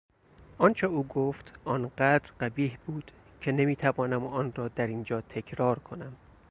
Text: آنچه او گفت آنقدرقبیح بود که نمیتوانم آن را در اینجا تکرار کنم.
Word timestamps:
آنچه 0.57 0.87
او 0.87 1.07
گفت 1.07 1.59
آنقدرقبیح 1.65 2.77
بود 2.85 3.11
که 3.41 3.51
نمیتوانم 3.51 4.25
آن 4.27 4.53
را 4.53 4.67
در 4.67 4.87
اینجا 4.87 5.21
تکرار 5.21 5.79
کنم. 5.79 6.15